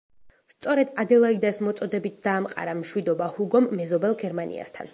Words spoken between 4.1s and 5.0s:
გერმანიასთან.